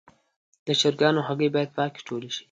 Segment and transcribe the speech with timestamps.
[0.65, 2.39] د چرګانو هګۍ باید پاکې ټولې شي.